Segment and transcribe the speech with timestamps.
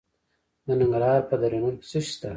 [0.65, 2.29] د ننګرهار په دره نور کې څه شی شته؟